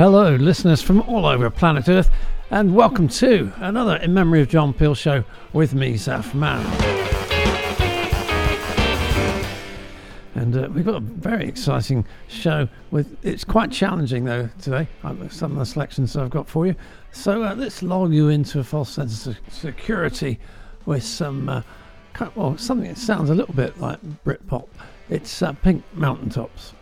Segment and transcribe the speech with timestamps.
[0.00, 2.08] Hello, listeners from all over planet Earth,
[2.50, 6.64] and welcome to another In Memory of John Peel show with me, Zaf Man.
[10.34, 12.66] And uh, we've got a very exciting show.
[12.90, 14.88] With it's quite challenging though today.
[15.28, 16.74] Some of the selections I've got for you.
[17.12, 20.38] So uh, let's lull you into a false sense of security
[20.86, 21.62] with some, uh,
[22.34, 24.66] well, something that sounds a little bit like Britpop.
[25.10, 26.72] It's uh, Pink Mountaintops.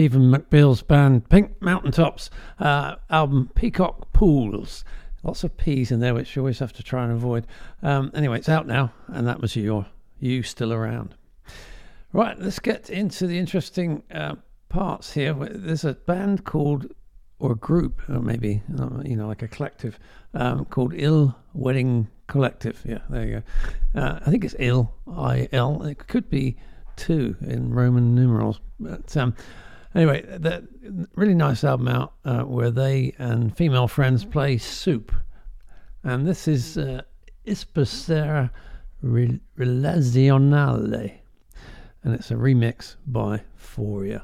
[0.00, 4.82] Stephen McBean's band Pink Mountaintops uh, album Peacock Pools.
[5.24, 7.46] Lots of P's in there, which you always have to try and avoid.
[7.82, 9.84] Um, anyway, it's out now, and that was your
[10.18, 11.16] you still around.
[12.14, 14.36] Right, let's get into the interesting uh,
[14.70, 15.34] parts here.
[15.34, 16.86] There's a band called,
[17.38, 19.98] or a group, or maybe uh, you know, like a collective
[20.32, 22.80] um, called Ill Wedding Collective.
[22.86, 23.42] Yeah, there you
[23.94, 24.00] go.
[24.00, 25.82] Uh, I think it's Ill I L.
[25.82, 26.56] It could be
[26.96, 29.34] two in Roman numerals, but um,
[29.94, 30.64] Anyway, that
[31.16, 35.12] really nice album out uh, where they and female friends play soup,
[36.04, 37.02] and this is uh,
[37.44, 38.50] Ispacera
[39.02, 41.18] Relazionale,
[42.04, 44.22] and it's a remix by Foria.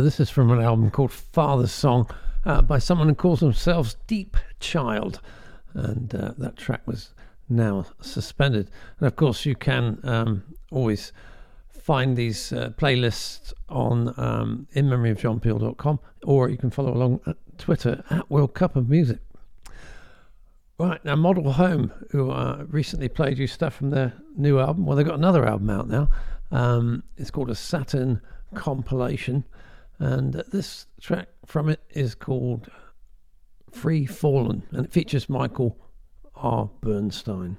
[0.00, 2.08] This is from an album called Father's Song
[2.44, 5.20] uh, by someone who calls themselves Deep Child.
[5.74, 7.14] And uh, that track was
[7.48, 8.70] now suspended.
[8.98, 11.12] And of course, you can um, always
[11.68, 18.30] find these uh, playlists on um, inmemoryofjohnpeel.com or you can follow along at Twitter at
[18.30, 19.18] World Cup of Music.
[20.78, 24.86] Right, now Model Home, who uh, recently played you stuff from their new album.
[24.86, 26.08] Well, they've got another album out now.
[26.50, 28.22] Um, it's called a Saturn
[28.54, 29.44] compilation.
[30.00, 32.70] And this track from it is called
[33.70, 35.76] Free Fallen, and it features Michael
[36.34, 36.70] R.
[36.80, 37.58] Bernstein.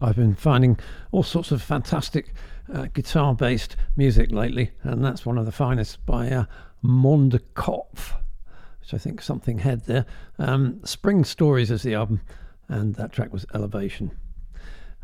[0.00, 0.78] I've been finding
[1.10, 2.34] all sorts of fantastic
[2.72, 6.44] uh, guitar based music lately, and that's one of the finest by uh,
[6.84, 8.12] Mondkopf,
[8.80, 10.04] which I think something had there.
[10.38, 12.20] Um, Spring Stories is the album,
[12.68, 14.10] and that track was Elevation.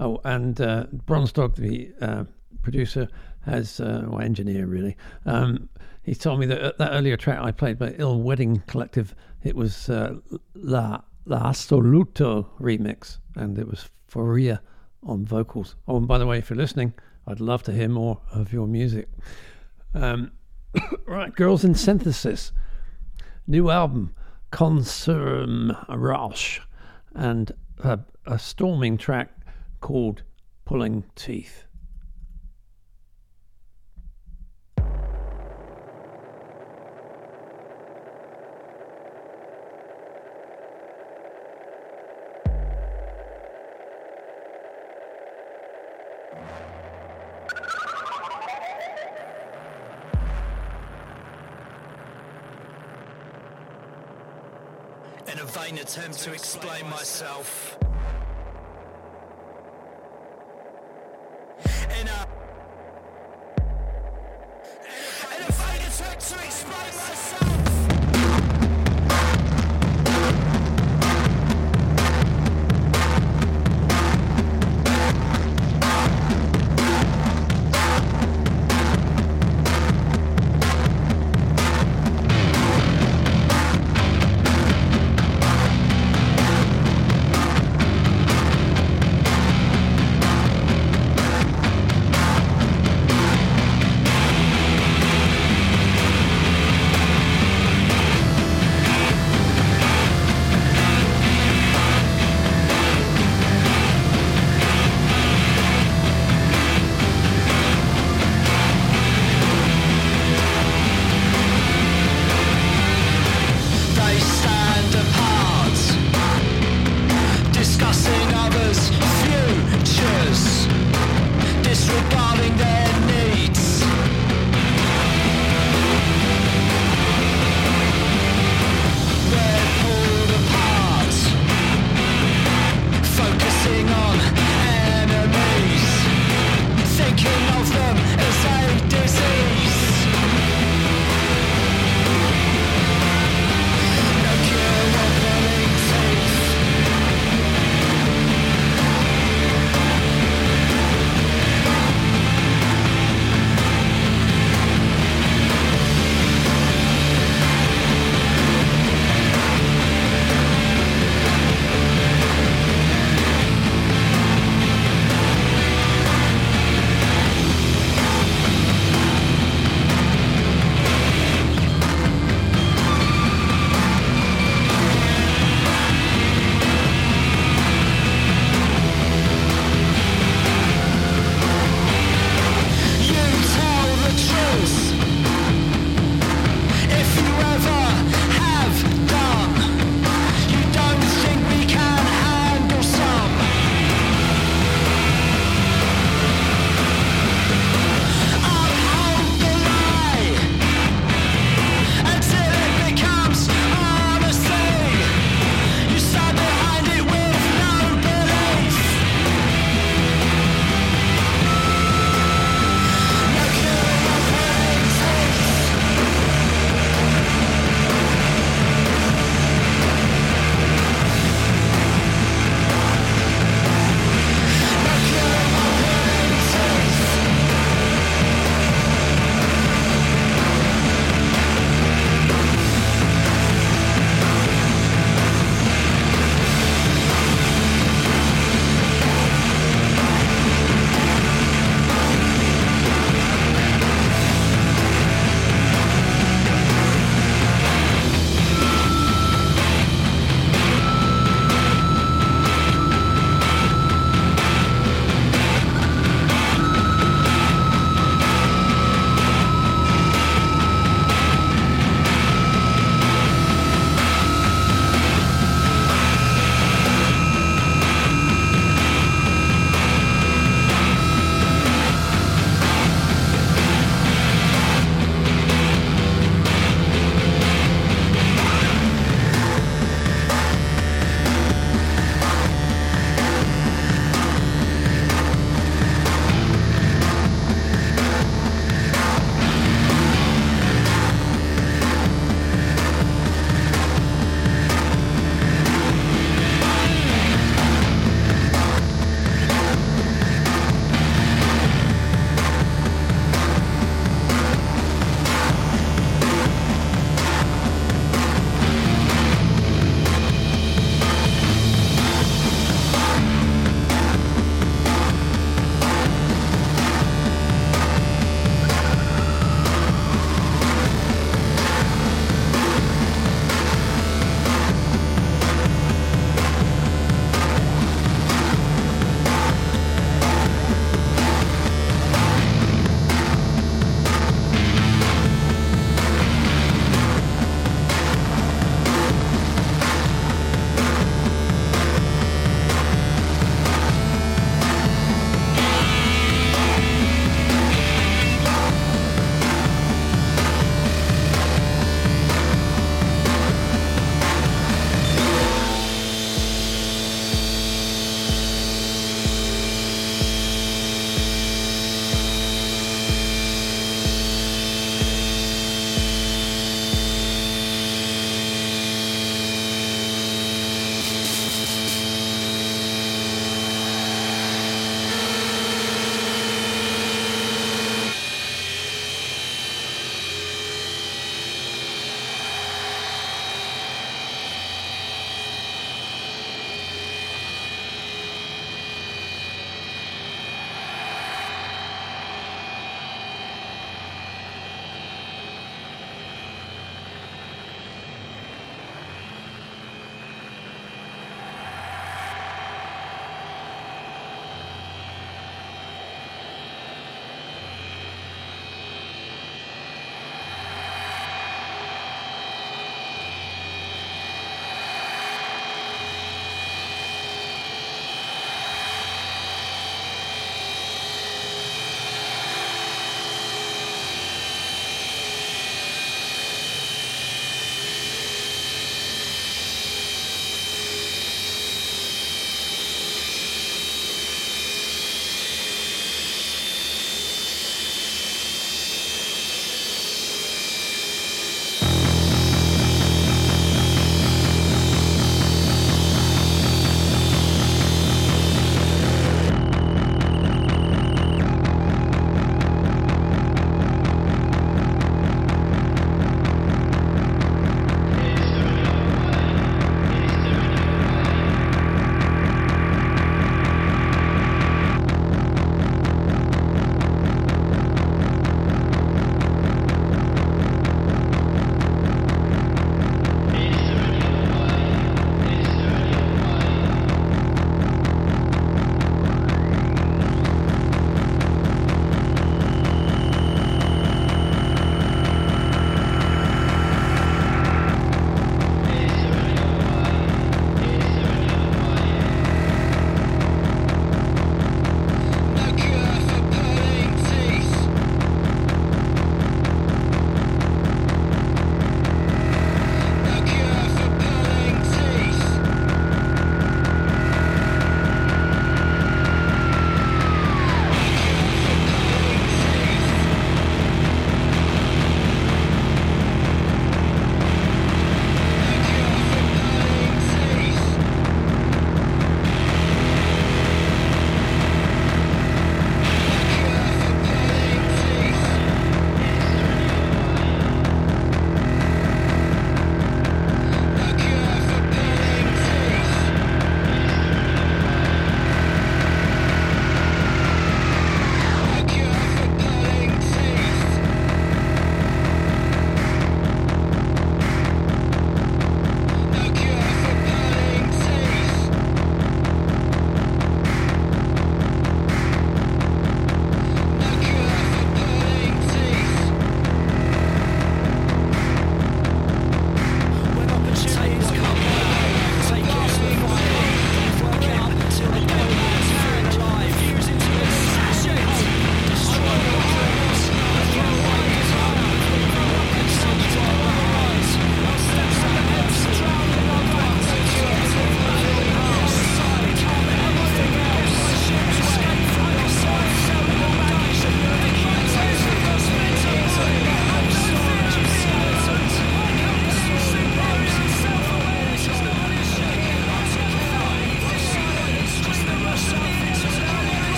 [0.00, 2.24] Oh, and uh, Bronze Dog, the uh,
[2.62, 3.08] producer,
[3.44, 4.96] has, uh, or engineer really,
[5.26, 5.68] um,
[6.02, 9.54] he told me that uh, that earlier track I played by Ill Wedding Collective, it
[9.54, 10.16] was uh,
[10.54, 14.62] La, La Assoluto remix, and it was Faria
[15.02, 15.76] on vocals.
[15.86, 16.94] Oh, and by the way, if you're listening,
[17.26, 19.08] I'd love to hear more of your music.
[19.94, 20.32] Um,
[21.06, 22.52] right, Girls in Synthesis,
[23.46, 24.14] new album,
[24.50, 26.60] Concern Rush,
[27.14, 29.30] and a, a storming track
[29.80, 30.22] called
[30.64, 31.64] Pulling Teeth.
[55.88, 57.87] Attempt to explain myself.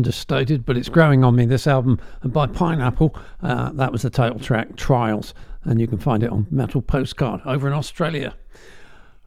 [0.00, 1.44] Understated, but it's growing on me.
[1.44, 5.34] This album and by Pineapple, uh, that was the title track, Trials,
[5.64, 8.34] and you can find it on Metal Postcard over in Australia.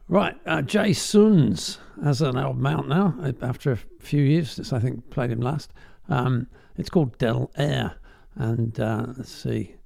[0.08, 4.72] Right, uh, Jay Suns has an album out now uh, after a few years since
[4.72, 5.72] I think played him last.
[6.08, 7.94] Um, it's called Del Air,
[8.34, 9.76] and uh, let's see,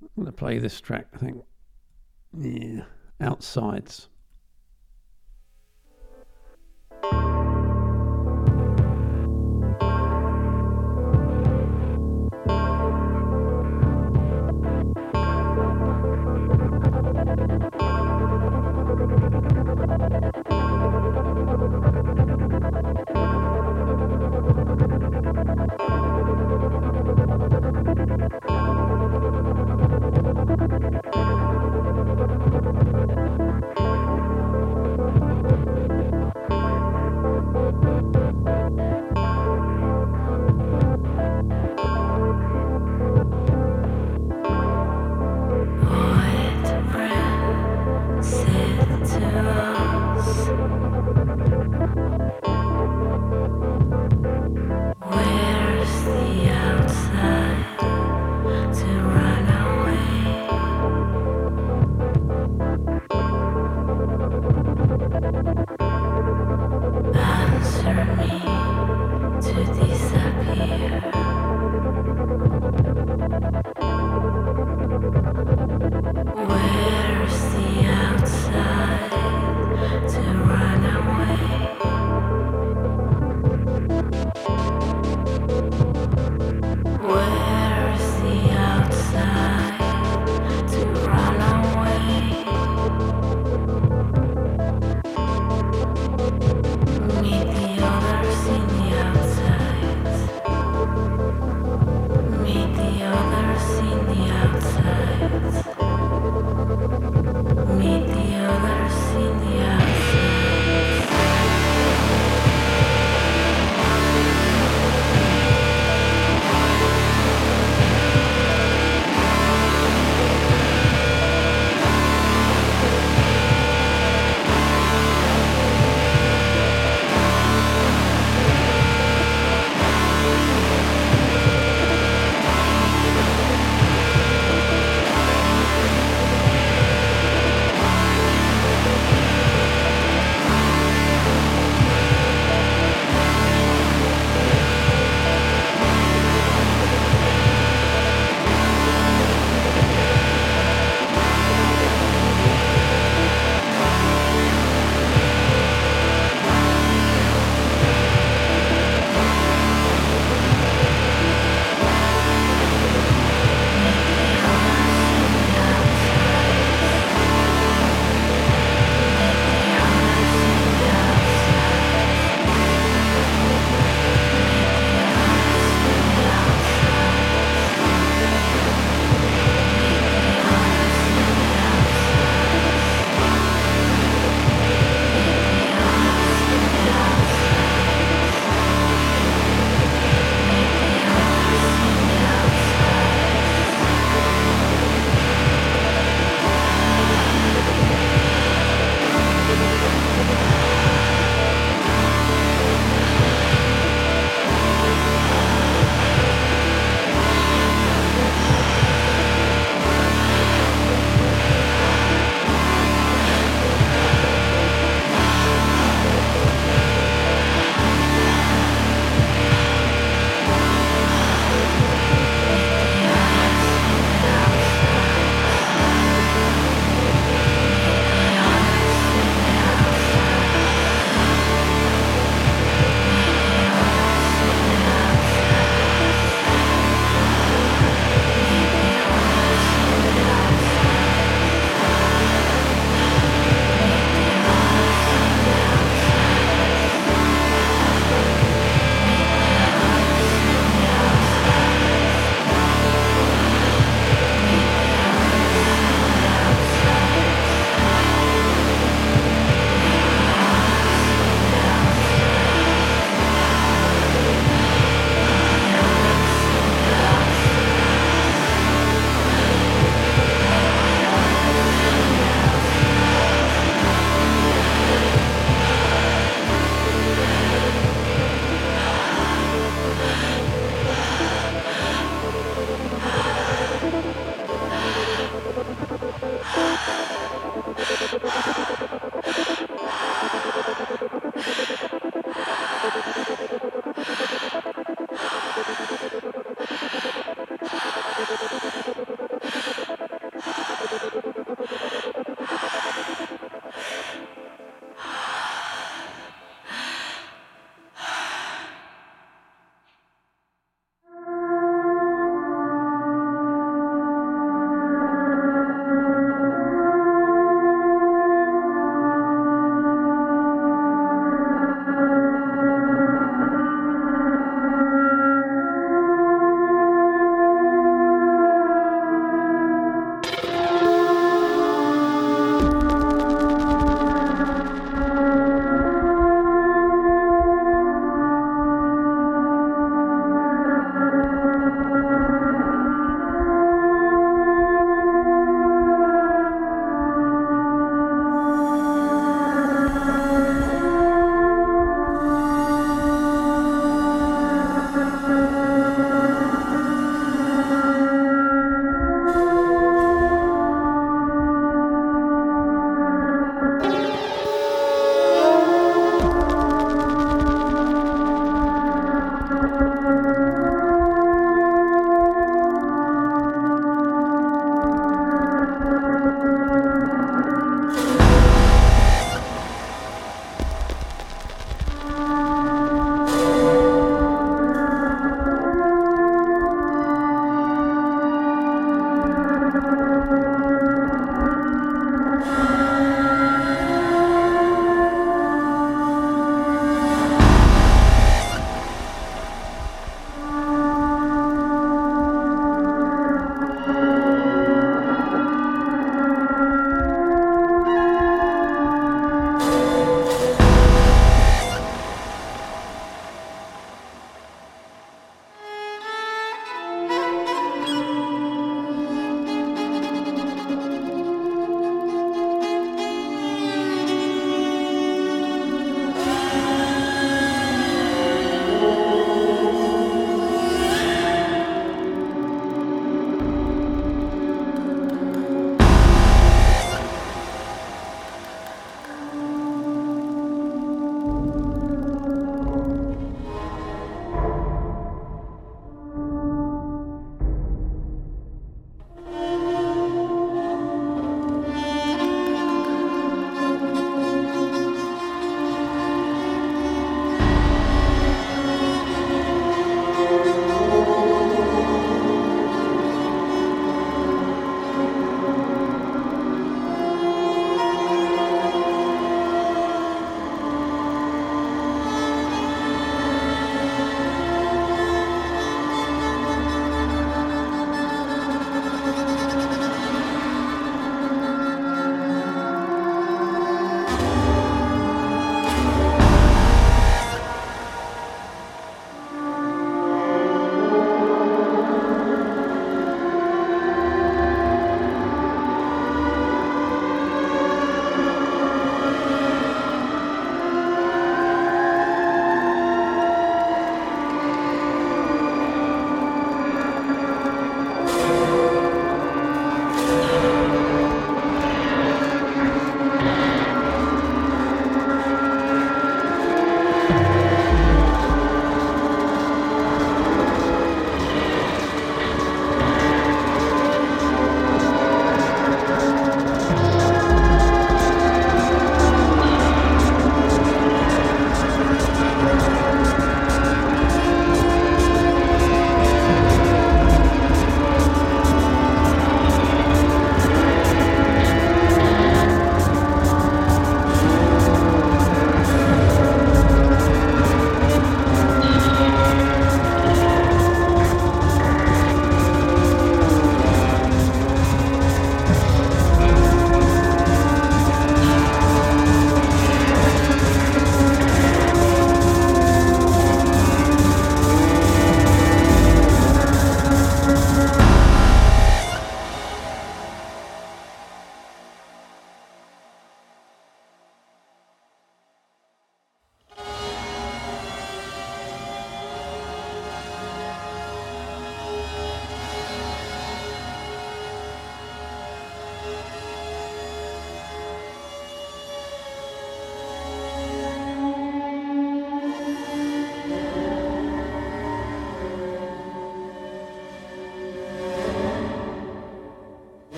[0.00, 1.08] I'm going to play this track.
[1.12, 1.42] I think,
[2.38, 2.82] yeah,
[3.20, 4.08] Outsides.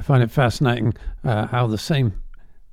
[0.00, 0.94] I find it fascinating
[1.24, 2.22] uh, how the same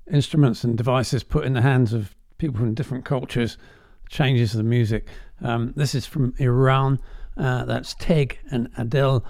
[0.10, 3.58] instruments and devices put in the hands of people from different cultures
[4.08, 5.10] changes the music.
[5.42, 7.02] Um, this is from Iran.
[7.36, 9.26] Uh, that's Teg and Adel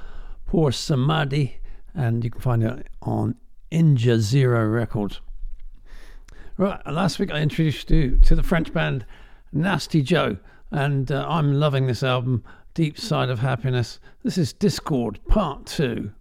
[0.47, 1.53] Poursamadi,
[1.95, 3.33] and you can find it on
[3.71, 5.19] Inja Zero Records.
[6.55, 9.07] Right, last week I introduced you to the French band
[9.51, 10.37] Nasty Joe,
[10.69, 12.43] and uh, I'm loving this album,
[12.75, 13.99] Deep Side of Happiness.
[14.23, 16.11] This is Discord Part 2.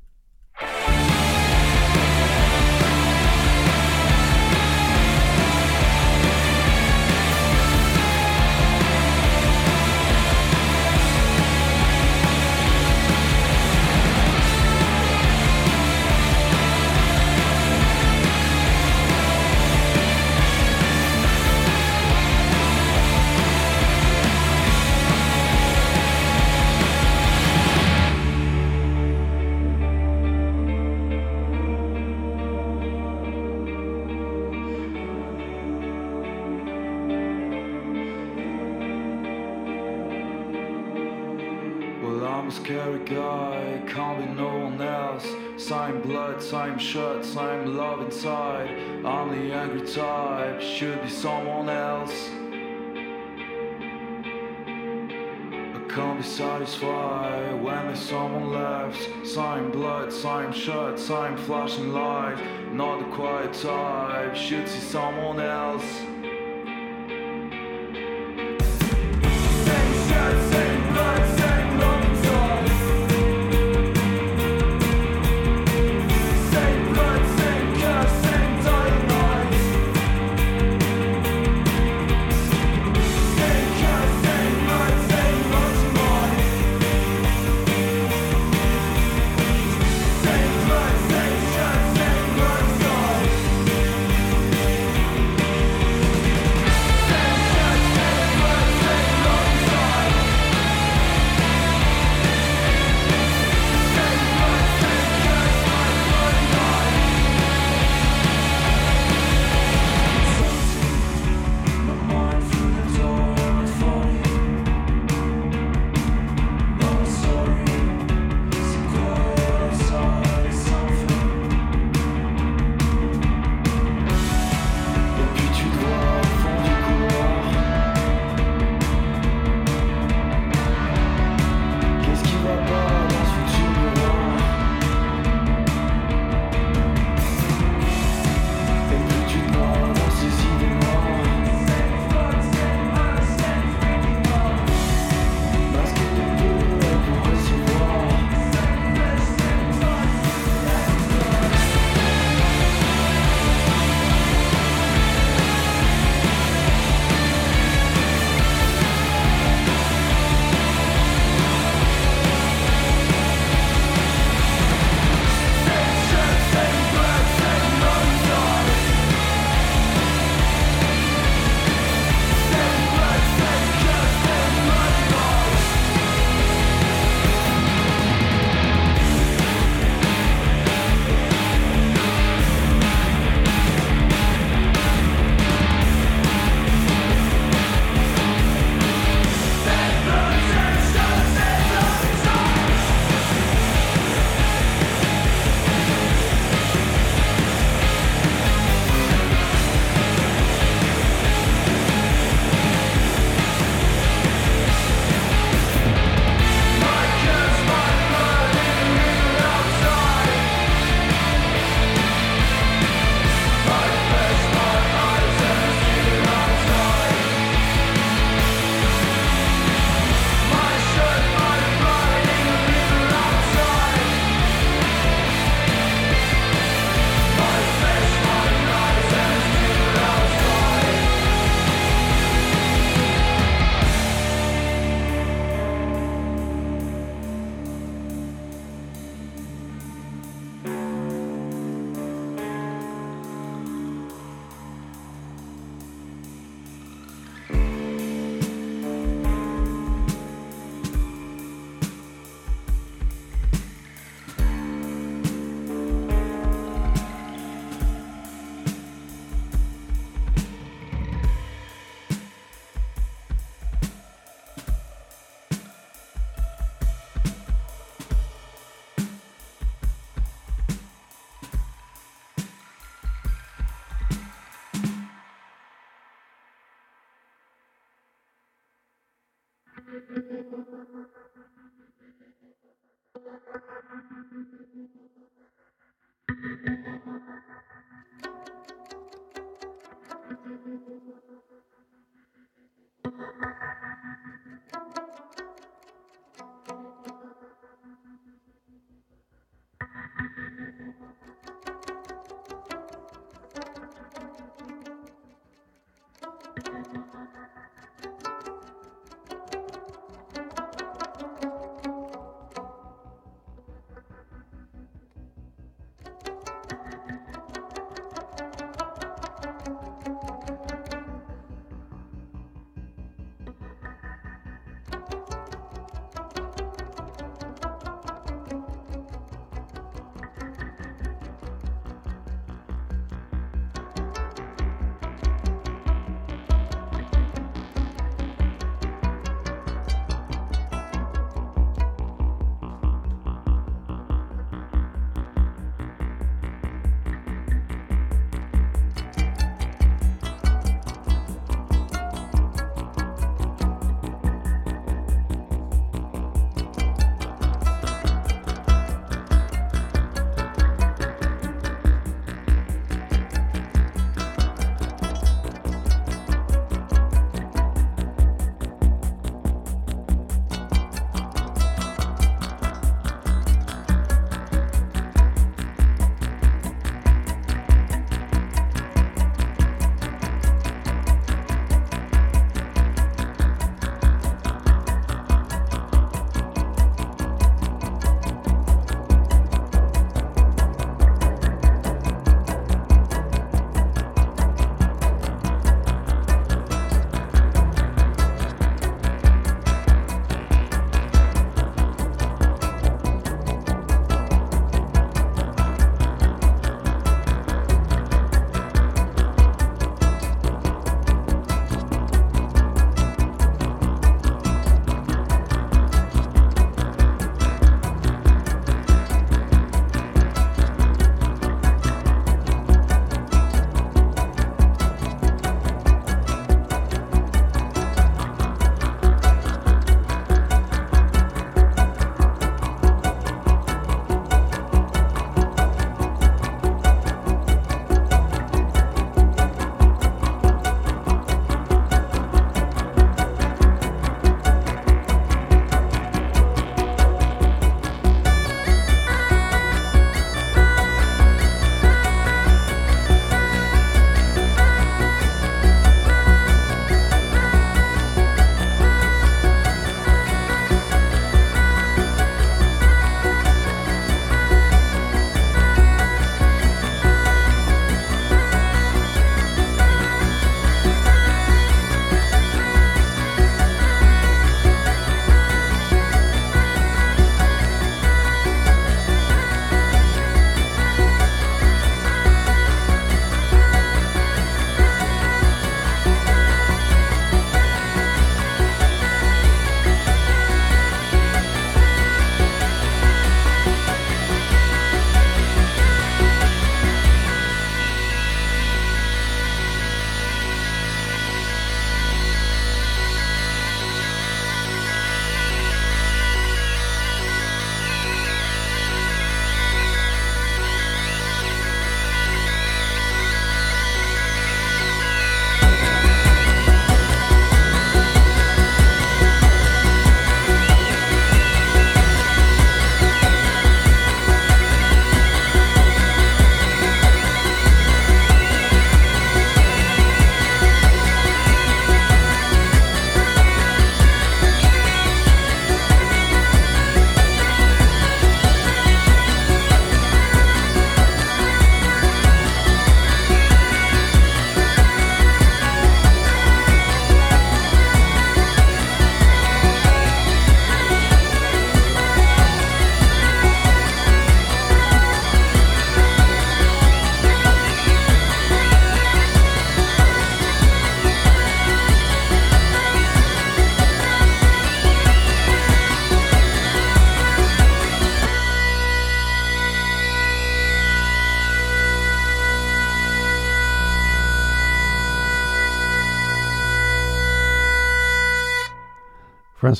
[63.16, 66.05] Quiet type, should see someone else.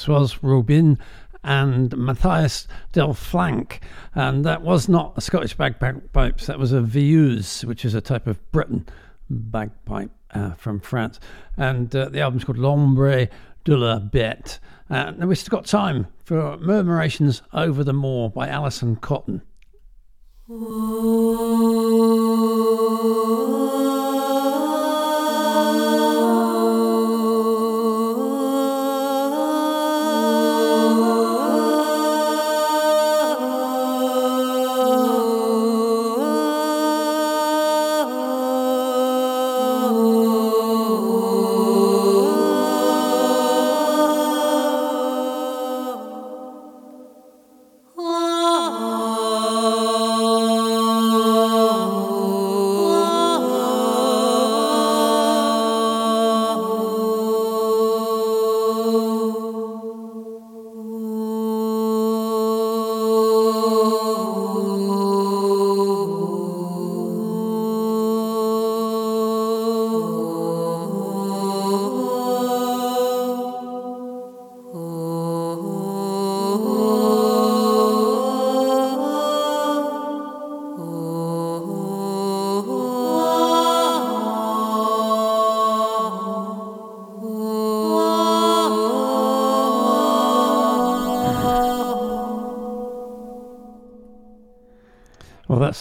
[0.07, 0.99] Francois Robin
[1.43, 3.81] and Matthias Del Flank.
[4.15, 8.29] And that was not a Scottish bagpipes, that was a veuze, which is a type
[8.29, 8.87] of Breton
[9.29, 11.19] bagpipe uh, from France.
[11.57, 13.27] And uh, the album's called L'Ombre
[13.65, 14.61] de la Bête.
[14.89, 19.43] Uh, and we've still got time for Murmurations Over the Moor by Alison Cotton.
[20.47, 21.33] Well,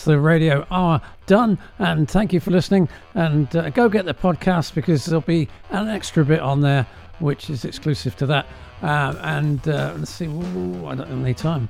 [0.06, 1.58] the radio hour done.
[1.80, 2.88] And thank you for listening.
[3.14, 6.88] And uh, go get the podcast because there'll be an extra bit on there,
[7.20, 8.46] which is exclusive to that.
[8.82, 11.70] Uh, and uh, let's see, ooh, I don't have any time.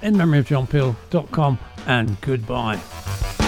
[0.00, 3.41] In memory of John johnpeel.com and goodbye.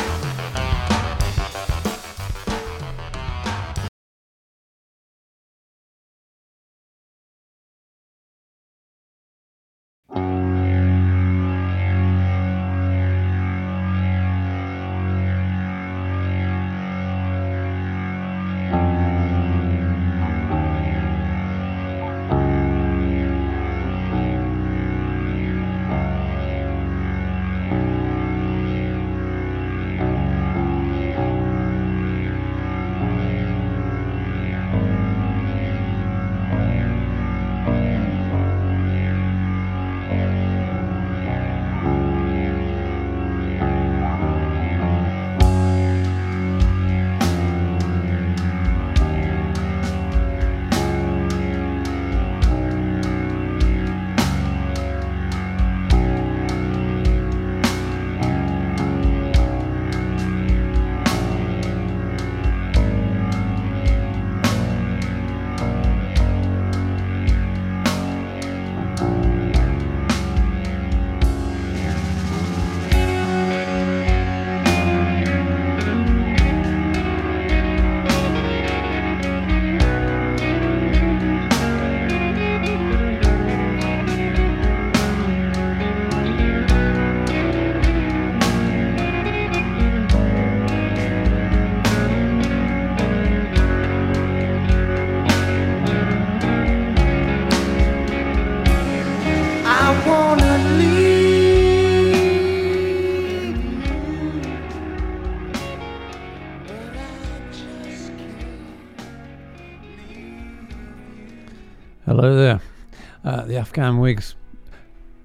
[113.65, 114.35] Afghan Whigs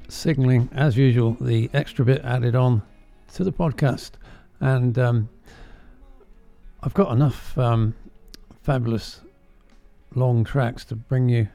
[0.07, 2.81] signalling, as usual, the extra bit added on
[3.33, 4.11] to the podcast.
[4.61, 5.27] And um,
[6.81, 7.93] I've got enough um,
[8.63, 9.19] fabulous
[10.15, 11.49] long tracks to bring you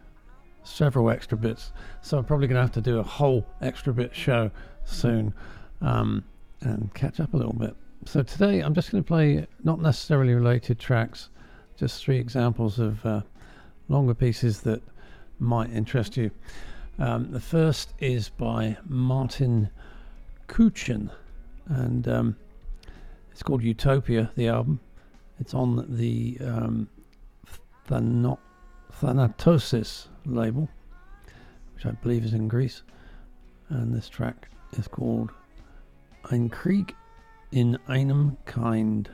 [0.63, 1.73] several extra bits.
[2.03, 4.51] So I'm probably going to have to do a whole extra bit show
[4.85, 5.33] soon
[5.81, 6.23] um,
[6.61, 7.75] and catch up a little bit.
[8.05, 11.31] So today I'm just going to play not necessarily related tracks,
[11.79, 13.23] just three examples of uh,
[13.89, 14.83] longer pieces that
[15.39, 16.31] might interest you.
[16.99, 19.69] Um, the first is by Martin
[20.47, 21.11] Küchen,
[21.67, 22.37] and um,
[23.33, 24.79] it's called Utopia, the album.
[25.41, 26.89] It's on the um,
[27.89, 28.39] Thano-
[29.01, 30.69] Thanatosis label,
[31.75, 32.83] which I believe is in Greece.
[33.71, 35.33] And this track is called
[36.31, 36.95] Ein Krieg
[37.51, 39.11] in einem Kind.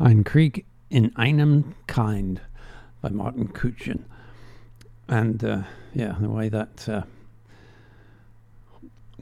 [0.00, 2.40] Ein Krieg in einem Kind
[3.02, 4.04] by Martin Küchen.
[5.08, 5.62] And uh,
[5.92, 7.02] yeah, the way that uh,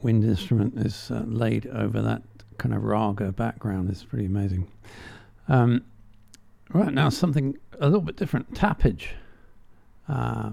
[0.01, 2.21] wind instrument is uh, laid over that
[2.57, 4.67] kind of raga background is pretty amazing.
[5.49, 5.83] Um,
[6.69, 8.53] right now, something a little bit different.
[8.55, 9.09] Tapage.
[10.07, 10.51] Uh,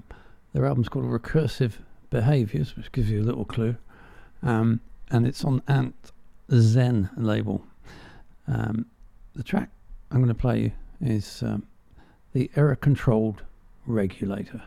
[0.53, 1.75] their album's called Recursive
[2.11, 3.77] Behaviors, which gives you a little clue.
[4.43, 6.11] Um, and it's on Ant
[6.51, 7.65] Zen label.
[8.49, 8.87] Um,
[9.35, 9.71] the track
[10.11, 11.67] I'm going to play you is um,
[12.33, 13.43] the error controlled
[13.87, 14.63] regulator.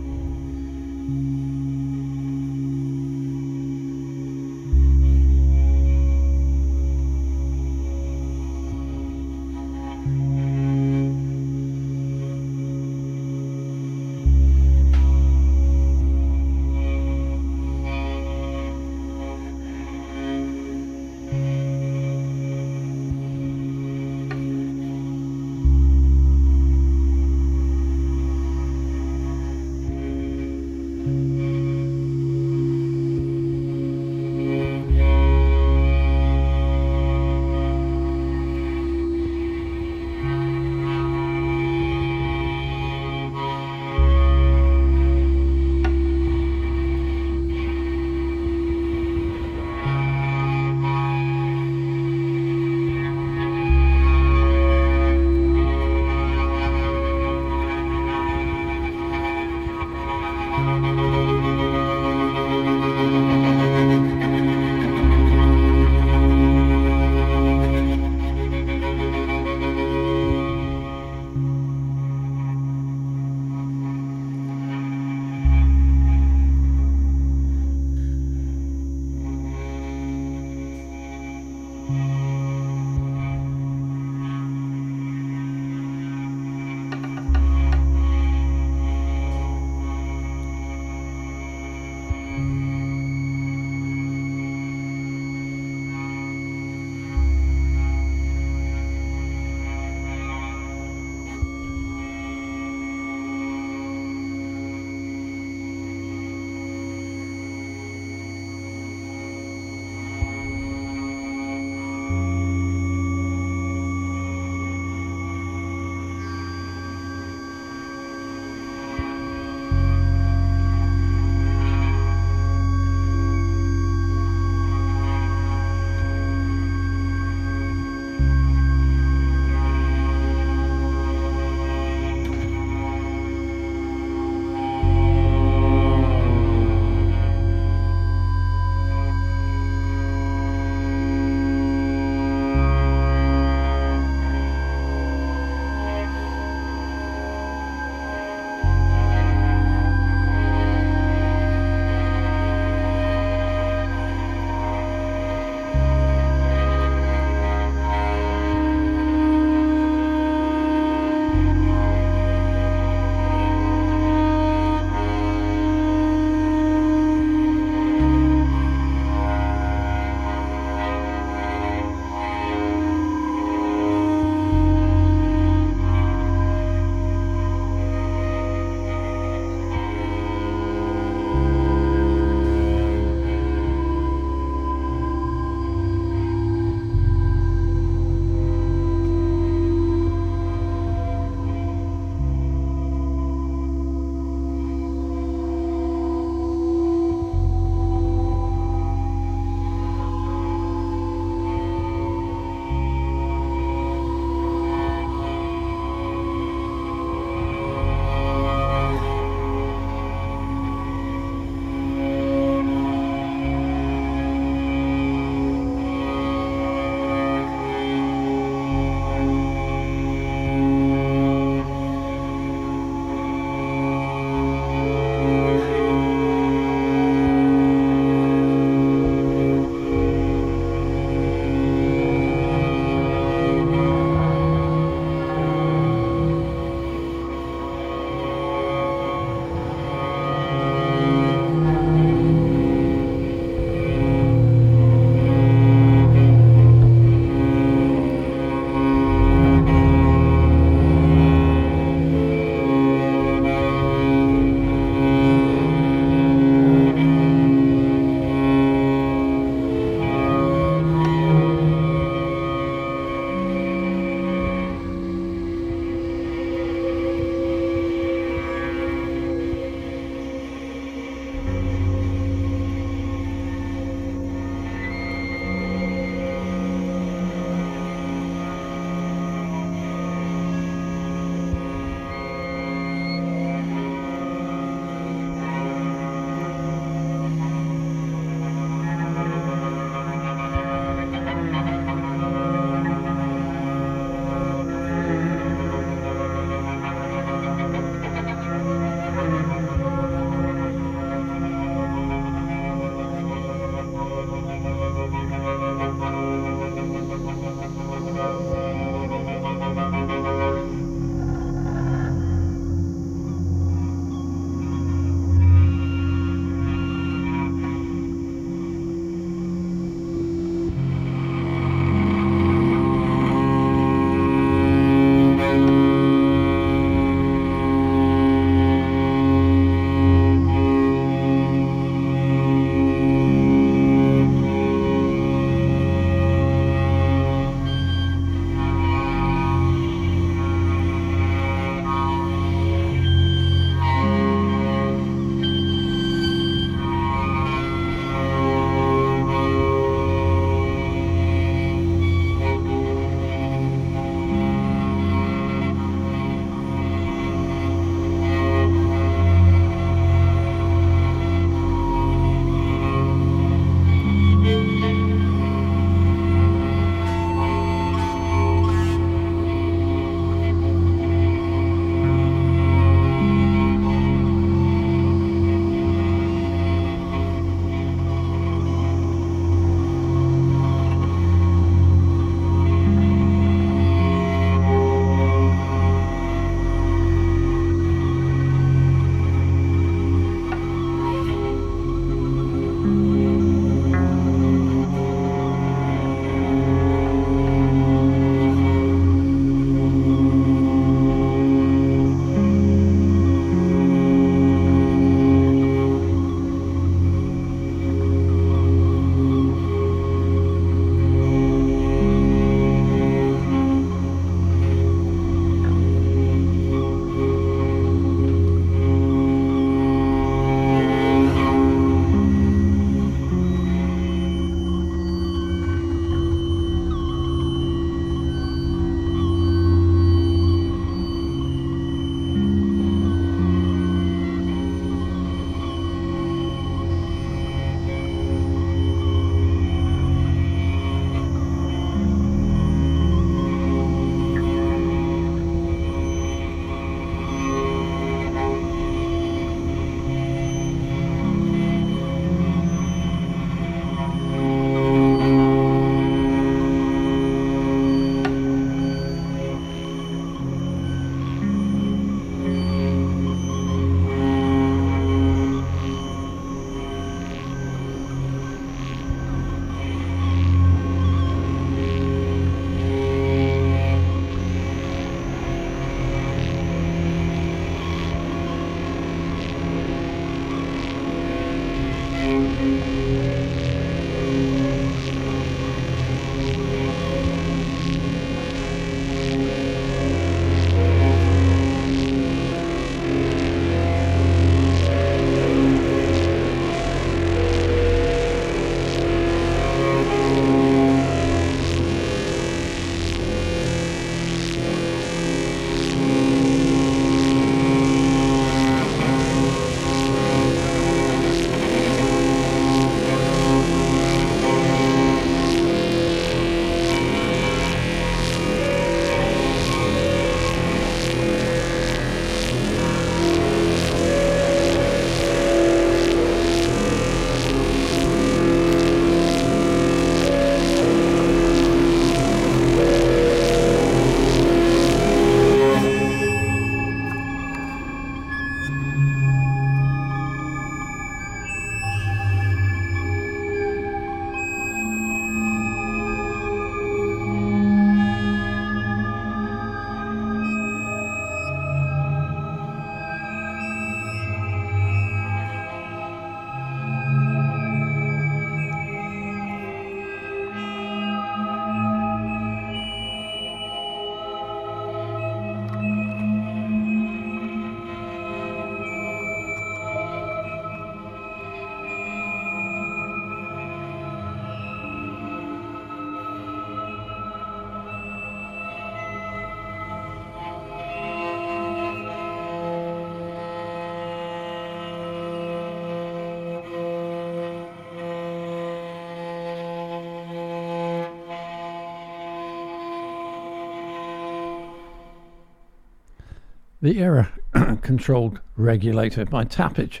[596.82, 597.28] The Error
[597.82, 600.00] Controlled Regulator by Tapage.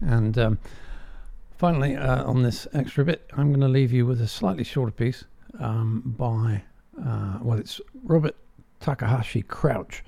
[0.00, 0.58] And um,
[1.58, 4.92] finally, uh, on this extra bit, I'm going to leave you with a slightly shorter
[4.92, 5.24] piece
[5.60, 6.62] um, by,
[7.04, 8.34] uh, well, it's Robert
[8.80, 10.02] Takahashi Crouch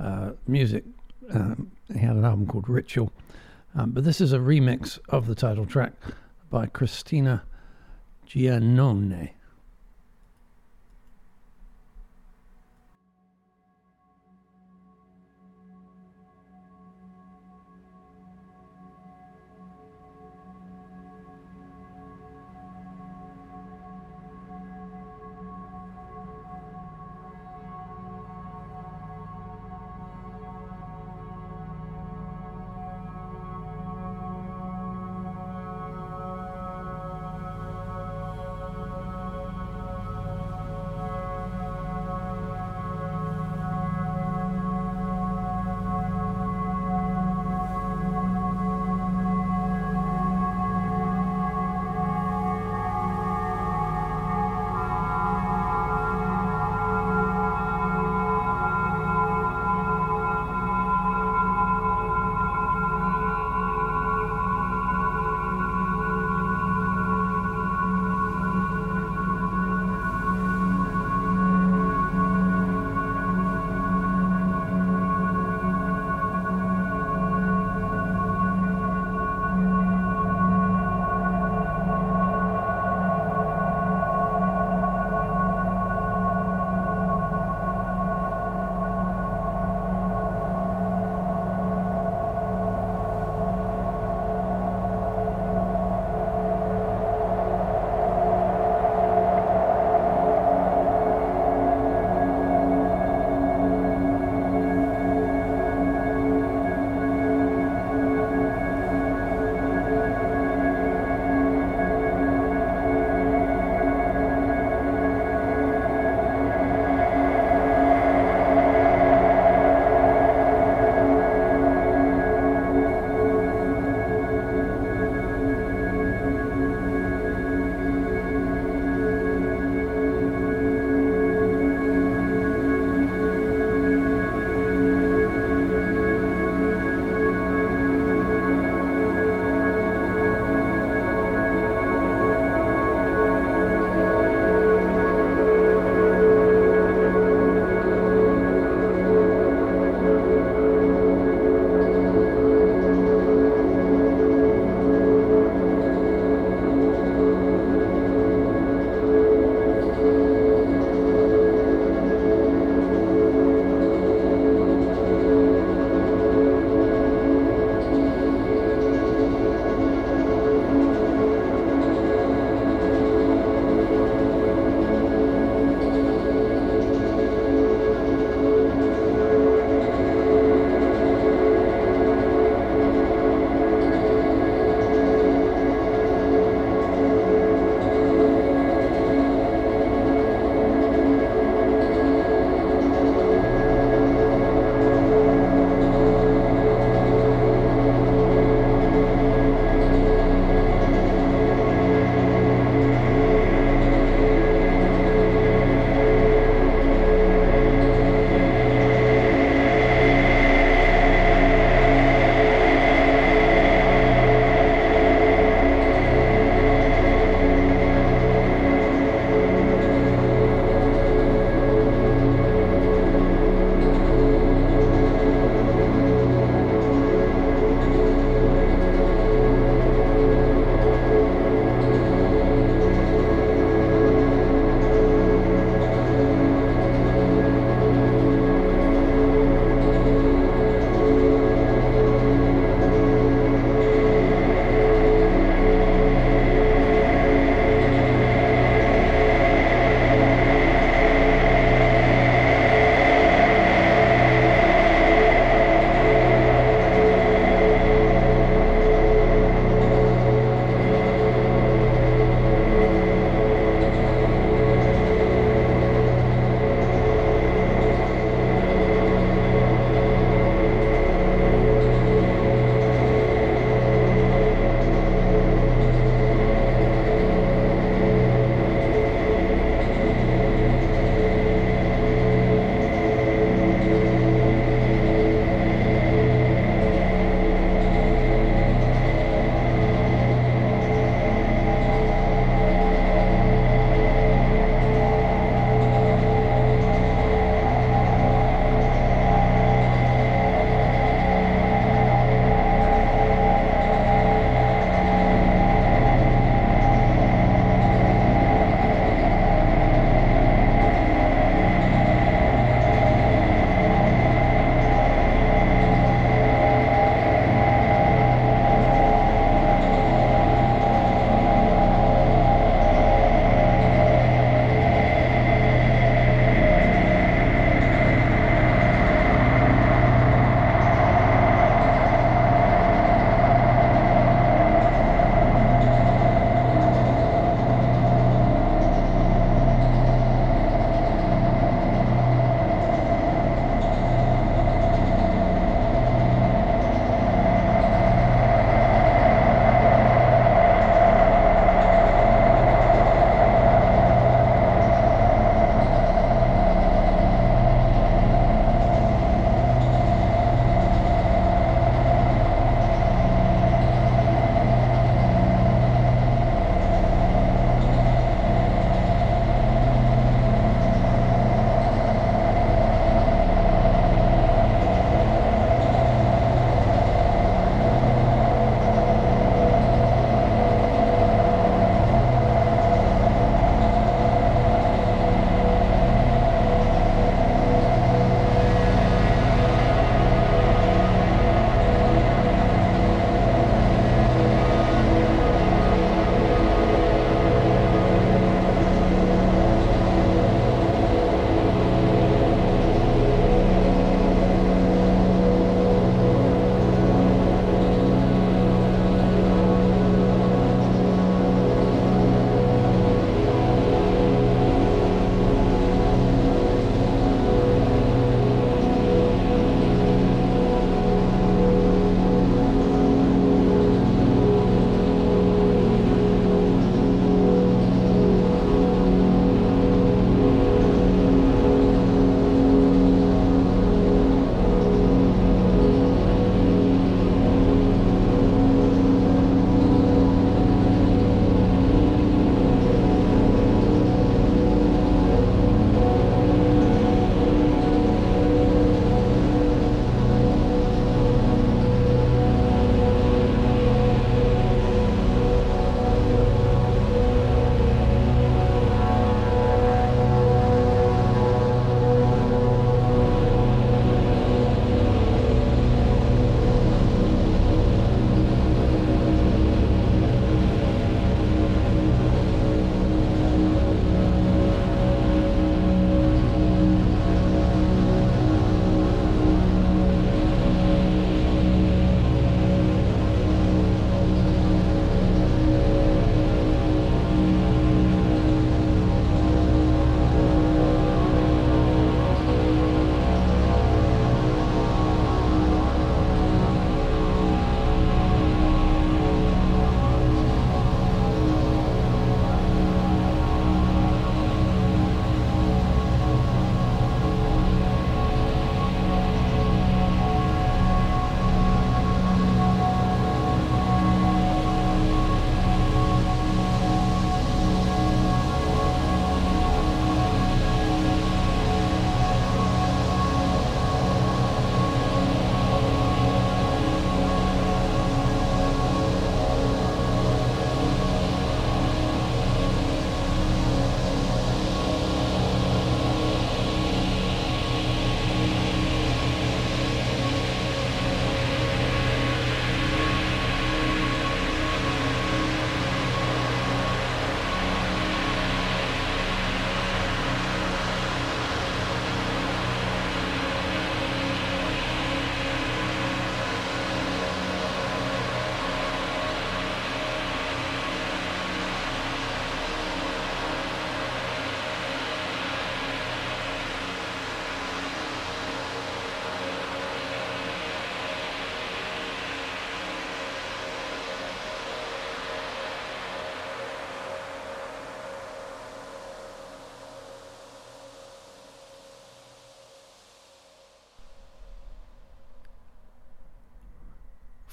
[0.00, 0.82] uh, music.
[1.30, 3.12] Um, he had an album called Ritual.
[3.76, 5.92] Um, but this is a remix of the title track
[6.50, 7.44] by Christina
[8.28, 9.30] Giannone.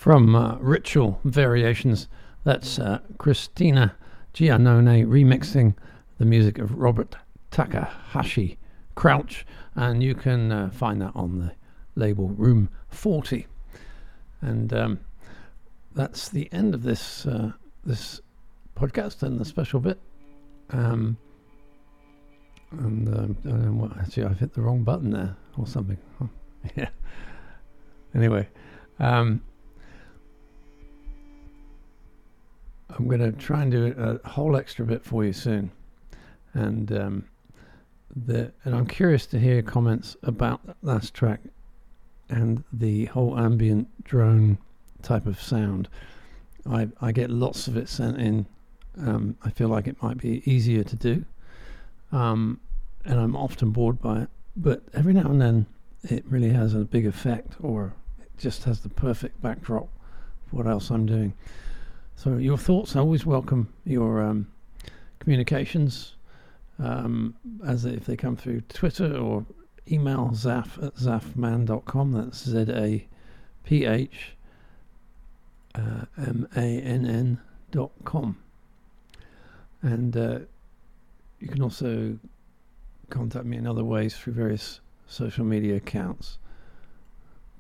[0.02, 2.08] From uh, Ritual Variations.
[2.44, 3.96] That's uh, Christina
[4.34, 5.76] Giannone remixing
[6.18, 7.16] the music of Robert
[7.52, 8.58] Takahashi
[8.96, 9.46] Crouch,
[9.76, 11.52] and you can uh, find that on the
[11.94, 13.46] label Room 40.
[14.42, 15.00] And um,
[15.94, 17.52] that's the end of this uh,
[17.86, 18.22] this
[18.76, 20.00] podcast and the special bit.
[20.72, 21.16] Um,
[22.72, 26.00] and um, I don't know what, actually, I've hit the wrong button there or something.
[26.76, 26.90] Yeah.
[28.14, 28.48] Anyway,
[29.00, 29.42] um,
[32.98, 35.72] I'm going to try and do a whole extra bit for you soon,
[36.54, 37.26] and um,
[38.16, 41.40] the and I'm curious to hear comments about that last track
[42.30, 44.58] and the whole ambient drone
[45.02, 45.88] type of sound.
[46.70, 48.46] I I get lots of it sent in.
[49.00, 51.26] Um, I feel like it might be easier to do,
[52.12, 52.60] um,
[53.06, 54.30] and I'm often bored by it.
[54.56, 55.66] But every now and then,
[56.04, 59.88] it really has a big effect, or it just has the perfect backdrop
[60.48, 61.34] for what else I'm doing.
[62.22, 64.46] So your thoughts, I always welcome your um,
[65.18, 66.18] communications,
[66.78, 67.34] um,
[67.66, 69.44] as if they come through Twitter or
[69.92, 72.12] email zaph at zaphmann.com.
[72.12, 73.08] That's Z A
[73.64, 74.36] P H
[75.74, 77.40] uh, M A N N
[77.72, 78.38] dot com.
[79.82, 80.40] And uh,
[81.40, 82.20] you can also
[83.10, 86.38] contact me in other ways through various social media accounts.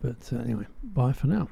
[0.03, 1.49] But uh, anyway, bye for now.